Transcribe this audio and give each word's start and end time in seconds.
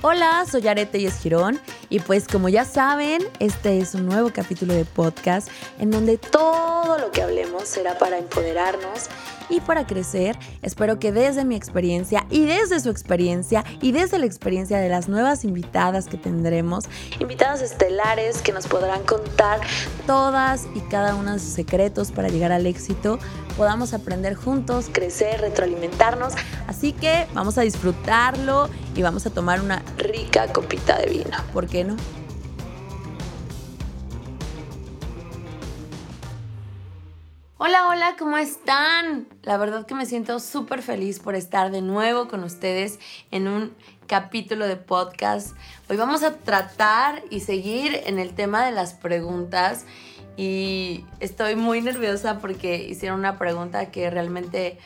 Hola, 0.00 0.44
soy 0.48 0.68
Arete 0.68 0.98
y 0.98 1.06
Esquirón 1.06 1.58
y 1.90 1.98
pues 1.98 2.28
como 2.28 2.48
ya 2.48 2.64
saben, 2.64 3.20
este 3.40 3.80
es 3.80 3.96
un 3.96 4.06
nuevo 4.06 4.30
capítulo 4.32 4.72
de 4.72 4.84
podcast 4.84 5.48
en 5.80 5.90
donde 5.90 6.18
todo 6.18 6.98
lo 6.98 7.10
que 7.10 7.20
hablemos 7.20 7.64
será 7.64 7.98
para 7.98 8.16
empoderarnos 8.16 9.08
y 9.48 9.60
para 9.60 9.86
crecer. 9.86 10.38
Espero 10.62 10.98
que 10.98 11.12
desde 11.12 11.44
mi 11.44 11.56
experiencia 11.56 12.26
y 12.30 12.44
desde 12.44 12.80
su 12.80 12.90
experiencia 12.90 13.64
y 13.80 13.92
desde 13.92 14.18
la 14.18 14.26
experiencia 14.26 14.78
de 14.78 14.88
las 14.88 15.08
nuevas 15.08 15.44
invitadas 15.44 16.06
que 16.06 16.16
tendremos, 16.16 16.84
invitadas 17.20 17.62
estelares 17.62 18.42
que 18.42 18.52
nos 18.52 18.66
podrán 18.66 19.02
contar 19.04 19.60
todas 20.06 20.66
y 20.74 20.80
cada 20.80 21.14
uno 21.14 21.32
de 21.32 21.38
sus 21.38 21.50
secretos 21.50 22.12
para 22.12 22.28
llegar 22.28 22.52
al 22.52 22.66
éxito, 22.66 23.18
podamos 23.56 23.94
aprender 23.94 24.34
juntos, 24.34 24.88
crecer, 24.92 25.40
retroalimentarnos. 25.40 26.34
Así 26.66 26.92
que 26.92 27.26
vamos 27.34 27.58
a 27.58 27.62
disfrutarlo 27.62 28.68
y 28.94 29.02
vamos 29.02 29.26
a 29.26 29.30
tomar 29.30 29.60
una 29.60 29.82
rica 29.96 30.46
copita 30.52 30.98
de 30.98 31.06
vino. 31.06 31.36
¿Por 31.52 31.66
qué 31.66 31.84
no? 31.84 31.96
Hola, 37.68 37.88
hola, 37.88 38.16
¿cómo 38.18 38.38
están? 38.38 39.28
La 39.42 39.58
verdad 39.58 39.84
que 39.84 39.94
me 39.94 40.06
siento 40.06 40.40
súper 40.40 40.80
feliz 40.80 41.20
por 41.20 41.34
estar 41.34 41.70
de 41.70 41.82
nuevo 41.82 42.26
con 42.26 42.42
ustedes 42.42 42.98
en 43.30 43.46
un 43.46 43.74
capítulo 44.06 44.66
de 44.66 44.76
podcast. 44.76 45.54
Hoy 45.90 45.98
vamos 45.98 46.22
a 46.22 46.38
tratar 46.38 47.22
y 47.28 47.40
seguir 47.40 48.00
en 48.06 48.18
el 48.18 48.32
tema 48.32 48.64
de 48.64 48.72
las 48.72 48.94
preguntas 48.94 49.84
y 50.38 51.04
estoy 51.20 51.56
muy 51.56 51.82
nerviosa 51.82 52.38
porque 52.38 52.78
hicieron 52.88 53.18
una 53.18 53.36
pregunta 53.36 53.90
que 53.90 54.08
realmente 54.08 54.78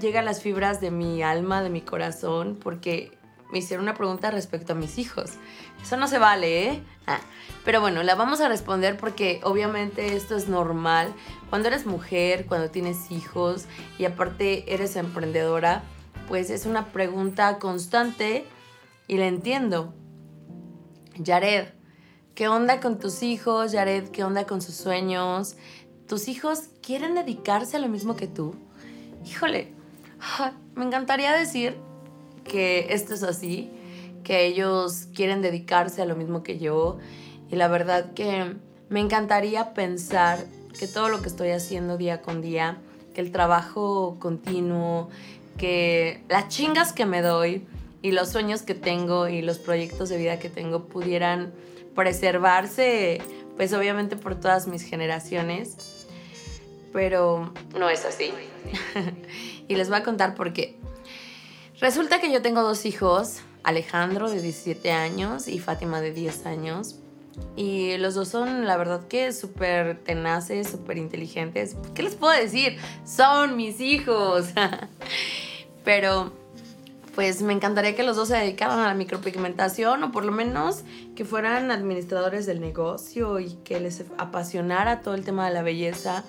llega 0.00 0.20
a 0.20 0.22
las 0.22 0.40
fibras 0.40 0.80
de 0.80 0.90
mi 0.90 1.22
alma, 1.22 1.62
de 1.62 1.68
mi 1.68 1.82
corazón, 1.82 2.58
porque 2.58 3.18
me 3.52 3.58
hicieron 3.58 3.84
una 3.84 3.94
pregunta 3.94 4.30
respecto 4.30 4.72
a 4.72 4.76
mis 4.76 4.98
hijos. 4.98 5.32
Eso 5.80 5.96
no 5.96 6.08
se 6.08 6.18
vale, 6.18 6.68
¿eh? 6.68 6.82
Ah, 7.06 7.20
pero 7.64 7.80
bueno, 7.80 8.02
la 8.02 8.14
vamos 8.14 8.40
a 8.40 8.48
responder 8.48 8.96
porque 8.96 9.40
obviamente 9.44 10.16
esto 10.16 10.36
es 10.36 10.48
normal. 10.48 11.12
Cuando 11.50 11.68
eres 11.68 11.84
mujer, 11.86 12.46
cuando 12.46 12.70
tienes 12.70 13.10
hijos 13.10 13.66
y 13.98 14.06
aparte 14.06 14.72
eres 14.72 14.96
emprendedora, 14.96 15.82
pues 16.28 16.50
es 16.50 16.64
una 16.64 16.86
pregunta 16.86 17.58
constante 17.58 18.46
y 19.06 19.18
la 19.18 19.26
entiendo. 19.26 19.94
Jared, 21.22 21.68
¿qué 22.34 22.48
onda 22.48 22.80
con 22.80 22.98
tus 22.98 23.22
hijos? 23.22 23.72
Jared, 23.72 24.08
¿qué 24.08 24.24
onda 24.24 24.46
con 24.46 24.62
sus 24.62 24.76
sueños? 24.76 25.56
¿Tus 26.08 26.28
hijos 26.28 26.70
quieren 26.82 27.14
dedicarse 27.14 27.76
a 27.76 27.80
lo 27.80 27.88
mismo 27.88 28.16
que 28.16 28.28
tú? 28.28 28.54
Híjole, 29.26 29.74
me 30.74 30.86
encantaría 30.86 31.32
decir 31.32 31.76
que 32.44 32.86
esto 32.90 33.14
es 33.14 33.22
así, 33.22 33.70
que 34.24 34.46
ellos 34.46 35.08
quieren 35.14 35.42
dedicarse 35.42 36.02
a 36.02 36.06
lo 36.06 36.16
mismo 36.16 36.42
que 36.42 36.58
yo. 36.58 36.98
Y 37.50 37.56
la 37.56 37.68
verdad 37.68 38.12
que 38.14 38.56
me 38.88 39.00
encantaría 39.00 39.74
pensar 39.74 40.38
que 40.78 40.86
todo 40.86 41.08
lo 41.08 41.22
que 41.22 41.28
estoy 41.28 41.50
haciendo 41.50 41.96
día 41.96 42.22
con 42.22 42.40
día, 42.40 42.78
que 43.14 43.20
el 43.20 43.32
trabajo 43.32 44.16
continuo, 44.18 45.10
que 45.58 46.22
las 46.28 46.48
chingas 46.48 46.92
que 46.92 47.06
me 47.06 47.22
doy 47.22 47.66
y 48.00 48.12
los 48.12 48.30
sueños 48.30 48.62
que 48.62 48.74
tengo 48.74 49.28
y 49.28 49.42
los 49.42 49.58
proyectos 49.58 50.08
de 50.08 50.18
vida 50.18 50.38
que 50.38 50.48
tengo 50.48 50.86
pudieran 50.86 51.52
preservarse, 51.94 53.20
pues 53.56 53.72
obviamente 53.72 54.16
por 54.16 54.34
todas 54.34 54.66
mis 54.66 54.82
generaciones. 54.82 56.06
Pero 56.92 57.52
no 57.78 57.88
es 57.88 58.04
así. 58.04 58.32
y 59.68 59.76
les 59.76 59.88
voy 59.88 59.98
a 59.98 60.02
contar 60.02 60.34
por 60.34 60.52
qué. 60.52 60.78
Resulta 61.82 62.20
que 62.20 62.30
yo 62.30 62.42
tengo 62.42 62.62
dos 62.62 62.86
hijos, 62.86 63.40
Alejandro 63.64 64.30
de 64.30 64.40
17 64.40 64.92
años 64.92 65.48
y 65.48 65.58
Fátima 65.58 66.00
de 66.00 66.12
10 66.12 66.46
años. 66.46 67.00
Y 67.56 67.96
los 67.96 68.14
dos 68.14 68.28
son, 68.28 68.68
la 68.68 68.76
verdad, 68.76 69.08
que 69.08 69.32
súper 69.32 69.98
tenaces, 69.98 70.70
súper 70.70 70.96
inteligentes. 70.96 71.74
¿Qué 71.92 72.04
les 72.04 72.14
puedo 72.14 72.32
decir? 72.40 72.78
Son 73.04 73.56
mis 73.56 73.80
hijos. 73.80 74.50
Pero, 75.84 76.32
pues 77.16 77.42
me 77.42 77.52
encantaría 77.52 77.96
que 77.96 78.04
los 78.04 78.14
dos 78.14 78.28
se 78.28 78.36
dedicaran 78.36 78.78
a 78.78 78.86
la 78.86 78.94
micropigmentación 78.94 80.04
o 80.04 80.12
por 80.12 80.24
lo 80.24 80.30
menos 80.30 80.84
que 81.16 81.24
fueran 81.24 81.72
administradores 81.72 82.46
del 82.46 82.60
negocio 82.60 83.40
y 83.40 83.54
que 83.64 83.80
les 83.80 84.04
apasionara 84.18 85.00
todo 85.00 85.14
el 85.14 85.24
tema 85.24 85.48
de 85.48 85.54
la 85.54 85.62
belleza 85.62 86.22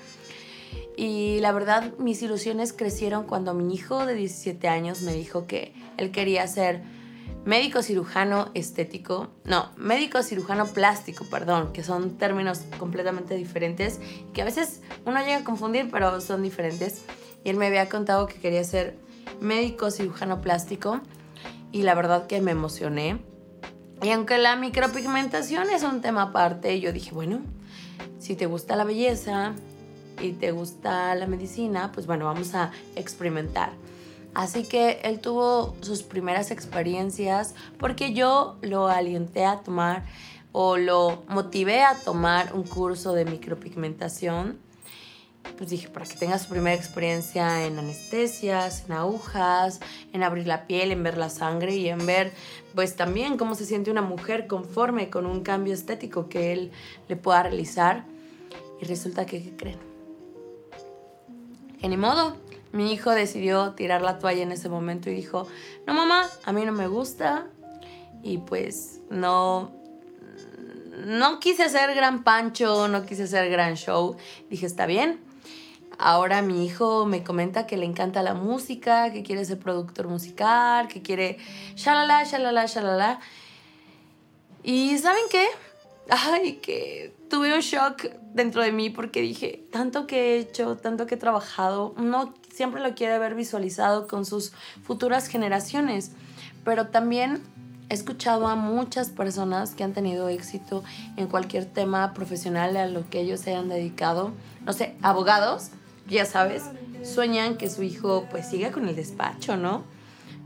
y 0.95 1.39
la 1.39 1.51
verdad, 1.51 1.93
mis 1.97 2.21
ilusiones 2.21 2.73
crecieron 2.73 3.25
cuando 3.25 3.53
mi 3.53 3.73
hijo 3.73 4.05
de 4.05 4.13
17 4.13 4.67
años 4.67 5.01
me 5.01 5.13
dijo 5.13 5.47
que 5.47 5.73
él 5.97 6.11
quería 6.11 6.45
ser 6.47 6.81
médico 7.45 7.81
cirujano 7.81 8.49
estético, 8.53 9.29
no, 9.43 9.71
médico 9.75 10.23
cirujano 10.23 10.65
plástico, 10.67 11.25
perdón, 11.29 11.73
que 11.73 11.83
son 11.83 12.17
términos 12.17 12.61
completamente 12.79 13.35
diferentes 13.35 13.99
que 14.33 14.41
a 14.41 14.45
veces 14.45 14.81
uno 15.05 15.19
llega 15.19 15.37
a 15.37 15.43
confundir, 15.43 15.89
pero 15.91 16.21
son 16.21 16.41
diferentes. 16.41 17.03
Y 17.43 17.49
él 17.49 17.57
me 17.57 17.67
había 17.67 17.89
contado 17.89 18.27
que 18.27 18.35
quería 18.35 18.63
ser 18.63 18.97
médico 19.41 19.91
cirujano 19.91 20.41
plástico 20.41 21.01
y 21.71 21.83
la 21.83 21.95
verdad 21.95 22.27
que 22.27 22.39
me 22.39 22.51
emocioné. 22.51 23.19
Y 24.01 24.11
aunque 24.11 24.37
la 24.37 24.55
micropigmentación 24.55 25.69
es 25.69 25.83
un 25.83 26.01
tema 26.01 26.23
aparte, 26.23 26.79
yo 26.79 26.93
dije, 26.93 27.11
bueno, 27.13 27.41
si 28.19 28.35
te 28.35 28.45
gusta 28.45 28.75
la 28.75 28.83
belleza, 28.85 29.53
y 30.21 30.33
te 30.33 30.51
gusta 30.51 31.15
la 31.15 31.27
medicina, 31.27 31.91
pues 31.93 32.05
bueno, 32.05 32.25
vamos 32.25 32.53
a 32.55 32.71
experimentar. 32.95 33.71
Así 34.33 34.63
que 34.63 34.99
él 35.03 35.19
tuvo 35.19 35.75
sus 35.81 36.01
primeras 36.01 36.49
experiencias 36.49 37.53
porque 37.77 38.13
yo 38.13 38.57
lo 38.61 38.87
alienté 38.87 39.45
a 39.45 39.59
tomar 39.59 40.03
o 40.51 40.77
lo 40.77 41.23
motivé 41.27 41.83
a 41.83 41.95
tomar 41.95 42.53
un 42.53 42.63
curso 42.63 43.13
de 43.13 43.25
micropigmentación. 43.25 44.57
Pues 45.57 45.69
dije, 45.69 45.89
para 45.89 46.05
que 46.05 46.15
tenga 46.15 46.39
su 46.39 46.47
primera 46.47 46.75
experiencia 46.75 47.65
en 47.65 47.77
anestesias, 47.77 48.85
en 48.85 48.93
agujas, 48.93 49.81
en 50.13 50.23
abrir 50.23 50.47
la 50.47 50.67
piel, 50.67 50.91
en 50.91 51.03
ver 51.03 51.17
la 51.17 51.29
sangre 51.29 51.75
y 51.75 51.89
en 51.89 52.05
ver 52.05 52.31
pues 52.73 52.95
también 52.95 53.37
cómo 53.37 53.53
se 53.53 53.65
siente 53.65 53.91
una 53.91 54.01
mujer 54.01 54.47
conforme 54.47 55.09
con 55.09 55.25
un 55.25 55.43
cambio 55.43 55.73
estético 55.73 56.29
que 56.29 56.53
él 56.53 56.71
le 57.07 57.17
pueda 57.17 57.43
realizar. 57.43 58.05
Y 58.81 58.85
resulta 58.85 59.25
que, 59.25 59.43
¿qué 59.43 59.55
creen? 59.55 59.92
Ni 61.89 61.97
modo. 61.97 62.37
Mi 62.71 62.91
hijo 62.91 63.11
decidió 63.11 63.73
tirar 63.73 64.01
la 64.01 64.17
toalla 64.17 64.41
en 64.41 64.51
ese 64.51 64.67
momento 64.67 65.09
y 65.09 65.13
dijo, 65.13 65.47
no 65.85 65.93
mamá, 65.93 66.27
a 66.43 66.51
mí 66.51 66.65
no 66.65 66.71
me 66.71 66.87
gusta. 66.87 67.47
Y 68.23 68.39
pues 68.39 69.01
no, 69.09 69.71
no 71.05 71.39
quise 71.39 71.63
hacer 71.63 71.93
gran 71.93 72.23
pancho, 72.23 72.87
no 72.87 73.05
quise 73.05 73.23
hacer 73.23 73.49
gran 73.49 73.75
show. 73.75 74.15
Dije, 74.49 74.65
está 74.65 74.85
bien. 74.85 75.19
Ahora 75.99 76.41
mi 76.41 76.65
hijo 76.65 77.05
me 77.05 77.23
comenta 77.23 77.67
que 77.67 77.77
le 77.77 77.85
encanta 77.85 78.23
la 78.23 78.33
música, 78.33 79.11
que 79.11 79.21
quiere 79.21 79.45
ser 79.45 79.59
productor 79.59 80.07
musical, 80.07 80.87
que 80.87 81.01
quiere 81.01 81.37
shalala, 81.75 82.23
shalala, 82.23 82.65
shalala. 82.65 83.19
Y 84.63 84.97
¿saben 84.97 85.23
qué? 85.29 85.45
Ay, 86.09 86.53
que 86.53 87.13
tuve 87.33 87.51
un 87.51 87.61
shock 87.61 88.11
dentro 88.35 88.61
de 88.61 88.71
mí 88.71 88.91
porque 88.91 89.19
dije, 89.19 89.65
tanto 89.71 90.05
que 90.05 90.35
he 90.35 90.37
hecho, 90.37 90.77
tanto 90.77 91.07
que 91.07 91.15
he 91.15 91.17
trabajado, 91.17 91.95
uno 91.97 92.31
siempre 92.53 92.79
lo 92.79 92.93
quiere 92.93 93.17
ver 93.17 93.33
visualizado 93.33 94.07
con 94.07 94.23
sus 94.23 94.53
futuras 94.83 95.25
generaciones, 95.25 96.11
pero 96.63 96.89
también 96.89 97.41
he 97.89 97.95
escuchado 97.95 98.47
a 98.47 98.55
muchas 98.55 99.09
personas 99.09 99.73
que 99.73 99.83
han 99.83 99.93
tenido 99.93 100.29
éxito 100.29 100.83
en 101.17 101.25
cualquier 101.25 101.65
tema 101.65 102.13
profesional 102.13 102.77
a 102.77 102.85
lo 102.85 103.09
que 103.09 103.21
ellos 103.21 103.39
se 103.39 103.49
hayan 103.49 103.67
dedicado, 103.67 104.31
no 104.63 104.73
sé, 104.73 104.95
abogados, 105.01 105.71
ya 106.07 106.25
sabes, 106.25 106.65
sueñan 107.01 107.57
que 107.57 107.67
su 107.67 107.81
hijo 107.81 108.27
pues 108.29 108.47
siga 108.47 108.71
con 108.71 108.87
el 108.87 108.95
despacho, 108.95 109.57
¿no? 109.57 109.85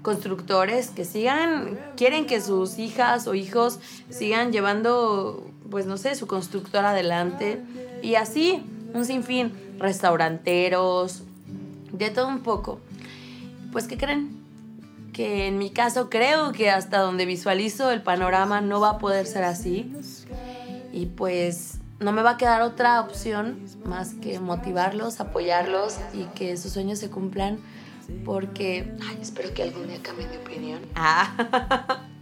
constructores 0.08 0.90
que 0.90 1.04
sigan, 1.04 1.78
quieren 1.98 2.28
que 2.28 2.40
sus 2.40 2.80
hijas 2.80 3.28
o 3.28 3.34
hijos 3.34 3.80
sigan 4.10 4.54
llevando, 4.54 5.46
pues 5.70 5.86
no 5.86 5.98
sé, 5.98 6.16
su 6.16 6.28
constructora 6.28 6.92
adelante. 6.92 7.62
Y 8.02 8.16
así, 8.16 8.64
un 8.94 9.06
sinfín, 9.06 9.54
restauranteros, 9.80 11.24
de 11.92 12.10
todo 12.10 12.28
un 12.28 12.40
poco. 12.40 12.80
Pues, 13.72 13.88
¿qué 13.88 13.98
creen? 13.98 14.38
Que 15.14 15.48
en 15.48 15.58
mi 15.58 15.72
caso 15.72 16.10
creo 16.10 16.52
que 16.52 16.70
hasta 16.70 17.00
donde 17.00 17.26
visualizo 17.26 17.92
el 17.92 18.02
panorama 18.02 18.62
no 18.62 18.80
va 18.80 18.92
a 18.92 18.98
poder 18.98 19.26
ser 19.26 19.44
así. 19.44 19.92
Y 20.94 21.08
pues 21.08 21.80
no 22.00 22.12
me 22.12 22.22
va 22.22 22.32
a 22.32 22.38
quedar 22.38 22.62
otra 22.62 23.02
opción 23.02 23.60
más 23.86 24.14
que 24.14 24.40
motivarlos, 24.40 25.20
apoyarlos 25.20 25.98
y 26.14 26.24
que 26.36 26.58
sus 26.58 26.74
sueños 26.74 27.00
se 27.00 27.10
cumplan 27.10 27.60
porque 28.24 28.94
espero 29.22 29.54
que 29.54 29.64
algún 29.64 29.88
día 29.88 30.02
cambien 30.02 30.32
de 30.32 30.38
opinión. 30.38 30.82
Ah. 30.96 32.04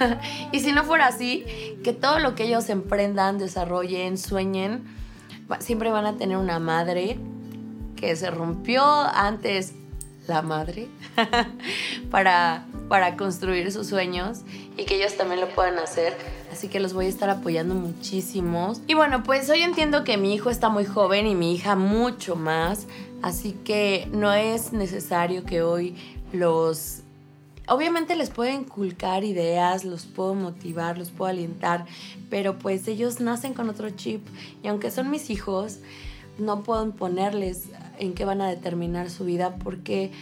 y 0.52 0.60
si 0.60 0.72
no 0.72 0.84
fuera 0.84 1.06
así, 1.06 1.44
que 1.84 1.92
todo 1.92 2.18
lo 2.18 2.34
que 2.34 2.44
ellos 2.44 2.68
emprendan, 2.68 3.38
desarrollen, 3.38 4.18
sueñen, 4.18 4.84
siempre 5.60 5.90
van 5.90 6.06
a 6.06 6.16
tener 6.16 6.36
una 6.36 6.58
madre 6.58 7.18
que 7.96 8.14
se 8.16 8.30
rompió 8.30 8.84
antes 8.84 9.72
la 10.26 10.42
madre 10.42 10.88
para 12.10 12.66
para 12.88 13.16
construir 13.16 13.70
sus 13.70 13.86
sueños 13.86 14.40
y 14.76 14.84
que 14.84 14.96
ellos 14.96 15.16
también 15.16 15.40
lo 15.40 15.48
puedan 15.48 15.78
hacer. 15.78 16.16
Así 16.50 16.68
que 16.68 16.80
los 16.80 16.94
voy 16.94 17.06
a 17.06 17.08
estar 17.08 17.28
apoyando 17.30 17.74
muchísimo. 17.74 18.72
Y 18.86 18.94
bueno, 18.94 19.22
pues 19.22 19.48
hoy 19.50 19.62
entiendo 19.62 20.04
que 20.04 20.16
mi 20.16 20.34
hijo 20.34 20.50
está 20.50 20.70
muy 20.70 20.84
joven 20.84 21.26
y 21.26 21.34
mi 21.34 21.54
hija 21.54 21.76
mucho 21.76 22.34
más. 22.34 22.86
Así 23.22 23.52
que 23.64 24.08
no 24.12 24.32
es 24.32 24.72
necesario 24.72 25.44
que 25.44 25.62
hoy 25.62 25.94
los... 26.32 27.02
Obviamente 27.68 28.16
les 28.16 28.30
puedo 28.30 28.50
inculcar 28.52 29.24
ideas, 29.24 29.84
los 29.84 30.06
puedo 30.06 30.34
motivar, 30.34 30.96
los 30.96 31.10
puedo 31.10 31.30
alentar, 31.30 31.84
pero 32.30 32.58
pues 32.58 32.88
ellos 32.88 33.20
nacen 33.20 33.52
con 33.52 33.68
otro 33.68 33.90
chip 33.90 34.26
y 34.62 34.68
aunque 34.68 34.90
son 34.90 35.10
mis 35.10 35.28
hijos, 35.28 35.78
no 36.38 36.62
puedo 36.62 36.84
imponerles 36.84 37.64
en 37.98 38.14
qué 38.14 38.24
van 38.24 38.40
a 38.40 38.48
determinar 38.48 39.10
su 39.10 39.24
vida 39.24 39.56
porque 39.56 40.12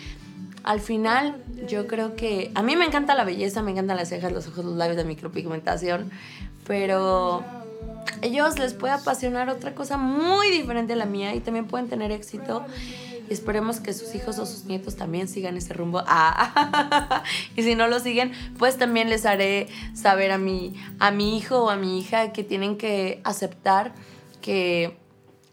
al 0.65 0.81
final 0.81 1.37
yo 1.69 1.87
creo 1.87 2.17
que 2.17 2.51
a 2.57 2.63
mí 2.63 2.75
me 2.75 2.85
encanta 2.85 3.15
la 3.15 3.25
belleza, 3.25 3.63
me 3.63 3.71
encantan 3.71 3.97
las 3.97 4.09
cejas, 4.09 4.33
los 4.33 4.49
ojos, 4.49 4.65
los 4.65 4.77
labios 4.77 4.97
de 4.97 5.05
micropigmentación, 5.05 6.11
pero 6.67 7.45
ellos 8.23 8.59
les 8.59 8.75
puede 8.75 8.95
apasionar 8.95 9.49
otra 9.51 9.75
cosa 9.75 9.97
muy 9.97 10.51
diferente 10.51 10.95
a 10.95 10.97
la 10.97 11.07
mía 11.07 11.35
y 11.35 11.41
también 11.41 11.67
pueden 11.67 11.89
tener 11.89 12.11
éxito. 12.11 12.65
Y 13.29 13.33
esperemos 13.33 13.81
que 13.81 13.93
sus 13.93 14.15
hijos 14.15 14.39
o 14.39 14.47
sus 14.47 14.65
nietos 14.65 14.97
también 14.97 15.29
sigan 15.29 15.57
ese 15.57 15.75
rumbo. 15.75 16.03
Ah, 16.07 17.23
y 17.57 17.63
si 17.63 17.75
no 17.75 17.89
lo 17.89 18.01
siguen, 18.01 18.33
pues 18.59 18.79
también 18.79 19.11
les 19.11 19.27
haré 19.27 19.69
saber 19.95 20.31
a 20.31 20.39
mi, 20.39 20.75
a 20.99 21.11
mi 21.11 21.37
hijo 21.37 21.65
o 21.65 21.71
a 21.71 21.77
mi 21.77 21.99
hija 21.99 22.33
que 22.33 22.45
tienen 22.45 22.77
que 22.77 23.21
aceptar 23.25 23.93
que 24.41 24.97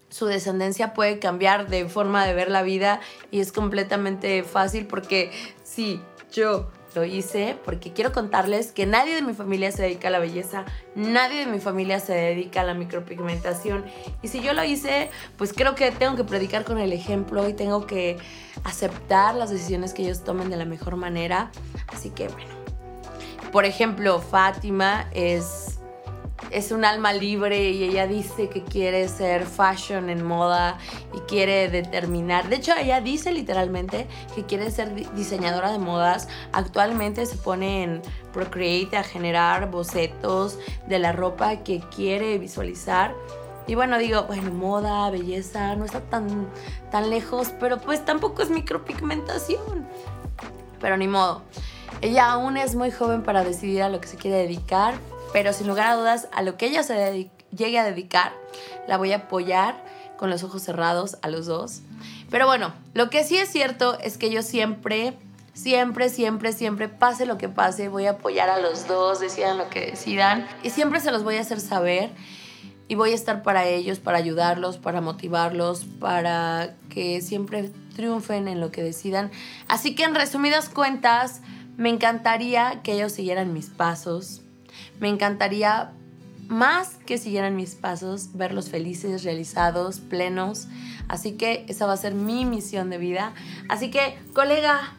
su 0.10 0.28
descendencia 0.28 0.94
puede 0.94 1.18
cambiar 1.18 1.70
de 1.70 1.90
forma 1.90 2.26
de 2.26 2.36
ver 2.36 2.52
la 2.52 2.62
vida 2.62 3.02
y 3.32 3.40
es 3.40 3.52
completamente 3.52 4.44
fácil 4.44 4.86
porque 4.86 5.32
sí, 5.64 6.00
yo 6.32 6.70
lo 6.96 7.04
hice 7.06 7.58
porque 7.64 7.94
quiero 7.94 8.12
contarles 8.12 8.72
que 8.72 8.86
nadie 8.86 9.16
de 9.16 9.22
mi 9.22 9.34
familia 9.34 9.72
se 9.72 9.84
dedica 9.84 10.08
a 10.08 10.12
la 10.12 10.20
belleza, 10.20 10.66
nadie 10.96 11.40
de 11.40 11.46
mi 11.46 11.60
familia 11.60 12.00
se 12.00 12.14
dedica 12.14 12.62
a 12.62 12.64
la 12.64 12.74
micropigmentación. 12.74 13.86
Y 14.22 14.28
si 14.28 14.42
yo 14.42 14.54
lo 14.54 14.64
hice, 14.64 15.10
pues 15.38 15.54
creo 15.54 15.76
que 15.76 15.92
tengo 15.92 16.16
que 16.16 16.24
predicar 16.24 16.64
con 16.64 16.78
el 16.78 16.94
ejemplo 16.94 17.48
y 17.48 17.54
tengo 17.54 17.86
que 17.86 18.18
aceptar 18.64 19.36
las 19.36 19.50
decisiones 19.50 19.94
que 19.94 20.04
ellos 20.04 20.24
tomen 20.24 20.50
de 20.50 20.58
la 20.58 20.66
mejor 20.66 20.96
manera. 20.96 21.52
Así 21.88 22.10
que 22.10 22.28
bueno, 22.28 22.54
por 23.52 23.66
ejemplo, 23.66 24.20
Fátima 24.20 25.08
es 25.14 25.63
es 26.54 26.72
un 26.72 26.86
alma 26.86 27.14
libre 27.14 27.72
y 27.72 27.84
ella 27.84 28.06
dice 28.06 28.48
que 28.48 28.64
quiere 28.64 29.08
ser 29.08 29.46
fashion 29.46 30.10
en 30.10 30.24
moda 30.24 30.78
y 31.14 31.20
quiere 31.22 31.68
determinar. 31.70 32.48
De 32.48 32.58
hecho, 32.58 32.74
ella 32.78 33.02
dice 33.02 33.32
literalmente 33.32 34.08
que 34.36 34.44
quiere 34.44 34.70
ser 34.70 34.94
diseñadora 35.14 35.72
de 35.72 35.80
modas. 35.80 36.28
Actualmente 36.52 37.26
se 37.26 37.38
pone 37.38 37.84
en 37.84 38.02
Procreate 38.32 38.98
a 38.98 39.04
generar 39.04 39.72
bocetos 39.72 40.60
de 40.88 41.00
la 41.00 41.12
ropa 41.12 41.64
que 41.64 41.80
quiere 41.96 42.38
visualizar. 42.38 43.16
Y 43.66 43.76
bueno, 43.76 43.98
digo, 43.98 44.24
bueno, 44.24 44.52
moda, 44.52 45.10
belleza, 45.10 45.76
no 45.76 45.86
está 45.86 46.02
tan, 46.02 46.48
tan 46.92 47.10
lejos, 47.10 47.52
pero 47.60 47.80
pues 47.80 48.06
tampoco 48.06 48.44
es 48.44 48.50
micropigmentación. 48.50 49.88
Pero 50.80 50.98
ni 50.98 51.08
modo. 51.08 51.42
Ella 52.02 52.32
aún 52.32 52.58
es 52.58 52.76
muy 52.76 52.92
joven 52.92 53.24
para 53.24 53.44
decidir 53.44 53.82
a 53.82 53.90
lo 53.90 54.02
que 54.02 54.08
se 54.08 54.18
quiere 54.18 54.38
dedicar, 54.38 54.96
pero 55.34 55.52
sin 55.52 55.68
lugar 55.68 55.88
a 55.88 55.96
dudas, 55.96 56.30
a 56.32 56.44
lo 56.44 56.56
que 56.56 56.68
ella 56.68 56.84
se 56.84 57.30
llegue 57.52 57.80
a 57.80 57.84
dedicar, 57.84 58.32
la 58.88 58.98
voy 58.98 59.12
a 59.12 59.18
apoyar 59.18 59.84
con 60.16 60.30
los 60.30 60.44
ojos 60.44 60.62
cerrados 60.62 61.18
a 61.22 61.28
los 61.28 61.48
dos. 61.48 61.82
Pero 62.30 62.46
bueno, 62.46 62.74
lo 62.94 63.10
que 63.10 63.24
sí 63.24 63.38
es 63.38 63.50
cierto 63.50 64.00
es 64.00 64.18
que 64.18 64.30
yo 64.30 64.42
siempre, 64.42 65.18
siempre, 65.54 66.10
siempre, 66.10 66.54
siempre, 66.54 66.88
pase 66.88 67.26
lo 67.26 67.38
que 67.38 67.50
pase, 67.50 67.90
voy 67.90 68.06
a 68.06 68.12
apoyar 68.12 68.50
a 68.50 68.60
los 68.60 68.88
dos, 68.88 69.20
decidan 69.20 69.58
lo 69.58 69.70
que 69.70 69.88
decidan 69.88 70.48
y 70.64 70.70
siempre 70.70 71.00
se 71.00 71.12
los 71.12 71.24
voy 71.24 71.36
a 71.38 71.42
hacer 71.42 71.60
saber 71.60 72.12
y 72.88 72.96
voy 72.96 73.12
a 73.12 73.16
estar 73.16 73.44
para 73.44 73.66
ellos, 73.66 74.00
para 74.00 74.18
ayudarlos, 74.18 74.78
para 74.78 75.02
motivarlos, 75.02 75.86
para 76.00 76.76
que 76.90 77.22
siempre 77.22 77.72
triunfen 77.96 78.48
en 78.48 78.60
lo 78.60 78.72
que 78.72 78.84
decidan. 78.84 79.32
Así 79.68 79.96
que 79.96 80.04
en 80.04 80.16
resumidas 80.16 80.70
cuentas, 80.70 81.42
me 81.76 81.90
encantaría 81.90 82.82
que 82.84 82.94
ellos 82.94 83.14
siguieran 83.14 83.52
mis 83.52 83.70
pasos, 83.70 84.42
me 85.00 85.10
encantaría 85.10 85.92
más 86.48 86.96
que 87.06 87.18
siguieran 87.18 87.56
mis 87.56 87.76
pasos, 87.76 88.30
verlos 88.34 88.70
felices, 88.70 89.24
realizados, 89.24 90.00
plenos. 90.00 90.68
Así 91.08 91.34
que 91.34 91.66
esa 91.68 91.86
va 91.86 91.94
a 91.94 91.98
ser 91.98 92.14
mi 92.14 92.46
misión 92.46 92.90
de 92.90 92.98
vida. 92.98 93.34
Así 93.70 93.90
que, 93.90 94.18
colega, 94.34 94.94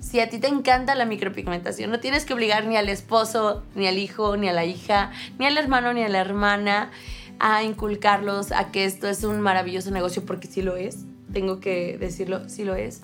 si 0.00 0.20
a 0.20 0.28
ti 0.28 0.38
te 0.38 0.48
encanta 0.48 0.94
la 0.94 1.04
micropigmentación, 1.04 1.90
no 1.90 2.00
tienes 2.00 2.24
que 2.24 2.34
obligar 2.34 2.66
ni 2.66 2.76
al 2.76 2.88
esposo, 2.88 3.62
ni 3.74 3.86
al 3.86 3.98
hijo, 3.98 4.36
ni 4.36 4.48
a 4.48 4.52
la 4.52 4.64
hija, 4.64 5.12
ni 5.38 5.46
al 5.46 5.56
hermano, 5.56 5.92
ni 5.92 6.02
a 6.02 6.08
la 6.08 6.20
hermana 6.20 6.90
a 7.38 7.62
inculcarlos 7.62 8.52
a 8.52 8.70
que 8.70 8.84
esto 8.84 9.08
es 9.08 9.24
un 9.24 9.40
maravilloso 9.40 9.90
negocio, 9.90 10.24
porque 10.26 10.46
sí 10.46 10.62
lo 10.62 10.76
es. 10.76 10.98
Tengo 11.32 11.60
que 11.60 11.96
decirlo, 11.98 12.48
sí 12.48 12.64
lo 12.64 12.74
es. 12.74 13.02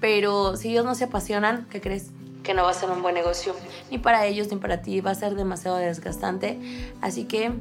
Pero 0.00 0.56
si 0.56 0.70
ellos 0.70 0.84
no 0.84 0.94
se 0.94 1.04
apasionan, 1.04 1.66
¿qué 1.70 1.80
crees? 1.80 2.10
Que 2.42 2.54
no 2.54 2.64
va 2.64 2.70
a 2.70 2.74
ser 2.74 2.90
un 2.90 3.02
buen 3.02 3.14
negocio 3.14 3.54
ni 3.90 3.98
para 3.98 4.26
ellos 4.26 4.48
ni 4.50 4.56
para 4.56 4.82
ti, 4.82 5.00
va 5.00 5.10
a 5.10 5.14
ser 5.14 5.34
demasiado 5.34 5.76
desgastante. 5.76 6.58
Así 7.00 7.24
que, 7.24 7.52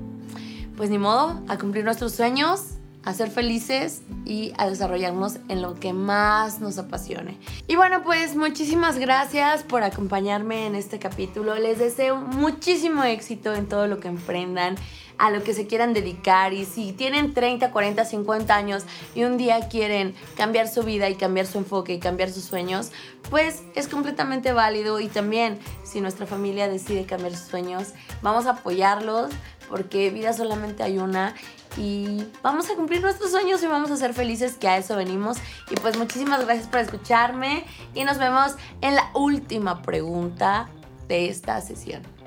pues 0.78 0.90
ni 0.90 0.98
modo, 0.98 1.42
a 1.48 1.58
cumplir 1.58 1.84
nuestros 1.84 2.14
sueños, 2.14 2.79
a 3.06 3.13
ser 3.13 3.31
felices 3.31 4.01
y 4.25 4.51
a 4.57 4.68
desarrollarnos 4.68 5.38
en 5.48 5.62
lo 5.62 5.80
que 5.80 5.94
más 5.94 6.60
nos 6.60 6.78
apasione. 6.78 7.38
Y 7.68 7.75
bueno, 7.75 8.04
pues 8.04 8.36
muchísimas 8.36 8.98
gracias 8.98 9.63
por 9.63 9.84
acompañarme 9.84 10.68
en 10.68 10.75
este 10.75 11.00
capítulo. 11.00 11.56
Les 11.56 11.80
deseo 11.80 12.18
muchísimo 12.18 13.04
éxito 13.04 13.54
en 13.54 13.68
todo 13.68 13.88
lo 13.88 14.00
que 14.00 14.10
emprendan 14.10 14.75
a 15.19 15.31
lo 15.31 15.44
que 15.44 15.54
se 15.54 15.68
quieran 15.68 15.94
dedicar 15.94 16.54
y 16.54 16.66
si 16.66 16.94
tienen 16.94 17.34
30, 17.34 17.72
40, 17.72 18.06
50 18.06 18.56
años 18.56 18.86
y 19.13 19.25
un 19.25 19.38
día 19.38 19.68
quieren 19.68 20.16
cambiar 20.38 20.69
su 20.69 20.84
vida 20.84 21.10
y 21.10 21.16
cambiar 21.16 21.46
su 21.46 21.57
enfoque 21.57 21.94
y 21.94 22.00
cambiar 22.00 22.31
sus 22.31 22.46
sueños, 22.46 22.92
pues 23.30 23.63
es 23.75 23.90
completamente 23.90 24.54
válido 24.54 25.00
y 25.01 25.07
también 25.07 25.60
si 25.84 26.00
nuestra 26.00 26.25
familia 26.25 26.69
decide 26.69 27.06
cambiar 27.06 27.36
sus 27.36 27.50
sueños, 27.50 27.90
vamos 28.22 28.46
a 28.46 28.51
apoyarlos 28.51 29.31
porque 29.68 30.10
vida 30.10 30.34
solamente 30.34 30.84
hay 30.84 30.98
una 30.98 31.36
y 31.77 32.25
vamos 32.42 32.69
a 32.69 32.75
cumplir 32.75 33.01
nuestros 33.01 33.31
sueños 33.31 33.62
y 33.63 33.68
vamos 33.68 33.92
a 33.92 33.98
ser 33.98 34.13
felices 34.13 34.57
que 34.57 34.68
a 34.68 34.77
eso 34.77 34.95
venimos. 34.95 35.38
Y 35.69 35.75
pues 35.75 35.98
muchísimas 35.98 36.45
gracias 36.45 36.68
por 36.68 36.80
escucharme 36.80 37.66
y 37.94 38.04
nos 38.04 38.18
vemos 38.18 38.55
en 38.82 38.96
la 38.96 39.12
última 39.13 39.82
pregunta 39.82 40.70
de 41.08 41.29
esta 41.29 41.62
sesión. 41.62 42.19